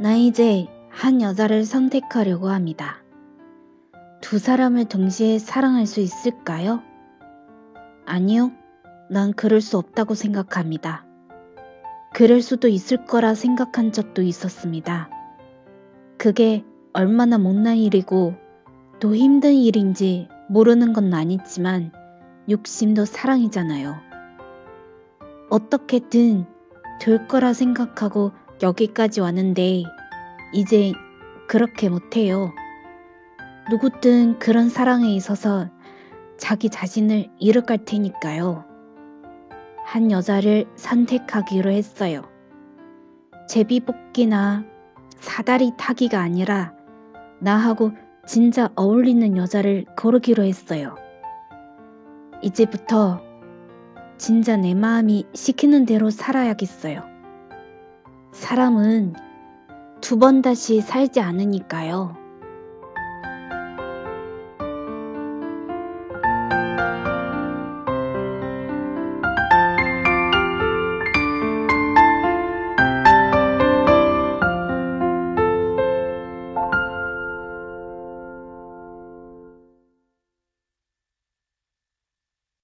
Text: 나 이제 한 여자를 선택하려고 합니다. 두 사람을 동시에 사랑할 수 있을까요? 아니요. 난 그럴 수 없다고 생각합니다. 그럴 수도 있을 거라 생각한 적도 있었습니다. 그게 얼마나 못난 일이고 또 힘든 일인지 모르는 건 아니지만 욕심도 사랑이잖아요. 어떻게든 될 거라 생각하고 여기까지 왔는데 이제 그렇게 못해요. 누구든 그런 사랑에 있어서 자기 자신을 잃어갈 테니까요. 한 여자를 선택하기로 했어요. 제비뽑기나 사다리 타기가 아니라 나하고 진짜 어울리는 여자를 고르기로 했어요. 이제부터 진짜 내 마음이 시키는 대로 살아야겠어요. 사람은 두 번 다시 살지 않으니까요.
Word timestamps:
나 0.00 0.14
이제 0.14 0.68
한 0.90 1.20
여자를 1.20 1.64
선택하려고 1.64 2.50
합니다. 2.50 3.02
두 4.20 4.38
사람을 4.38 4.84
동시에 4.84 5.40
사랑할 5.40 5.86
수 5.86 5.98
있을까요? 5.98 6.82
아니요. 8.06 8.52
난 9.10 9.32
그럴 9.32 9.60
수 9.60 9.76
없다고 9.76 10.14
생각합니다. 10.14 11.04
그럴 12.14 12.42
수도 12.42 12.68
있을 12.68 13.06
거라 13.06 13.34
생각한 13.34 13.90
적도 13.90 14.22
있었습니다. 14.22 15.10
그게 16.16 16.64
얼마나 16.92 17.36
못난 17.36 17.76
일이고 17.76 18.34
또 19.00 19.16
힘든 19.16 19.54
일인지 19.54 20.28
모르는 20.48 20.92
건 20.92 21.12
아니지만 21.12 21.90
욕심도 22.48 23.04
사랑이잖아요. 23.04 23.96
어떻게든 25.50 26.46
될 27.00 27.26
거라 27.26 27.52
생각하고 27.52 28.30
여기까지 28.62 29.20
왔는데 29.20 29.84
이제 30.52 30.92
그렇게 31.46 31.88
못해요. 31.88 32.52
누구든 33.70 34.38
그런 34.38 34.68
사랑에 34.68 35.14
있어서 35.14 35.68
자기 36.36 36.70
자신을 36.70 37.30
잃어갈 37.38 37.84
테니까요. 37.84 38.64
한 39.84 40.10
여자를 40.10 40.66
선택하기로 40.76 41.70
했어요. 41.70 42.22
제비뽑기나 43.48 44.64
사다리 45.18 45.72
타기가 45.76 46.20
아니라 46.20 46.74
나하고 47.40 47.92
진짜 48.26 48.68
어울리는 48.76 49.36
여자를 49.36 49.86
고르기로 49.96 50.44
했어요. 50.44 50.94
이제부터 52.42 53.22
진짜 54.18 54.56
내 54.56 54.74
마음이 54.74 55.26
시키는 55.32 55.86
대로 55.86 56.10
살아야겠어요. 56.10 57.17
사람은 58.48 59.12
두 60.00 60.18
번 60.18 60.40
다시 60.40 60.80
살지 60.80 61.20
않으니까요. 61.20 62.16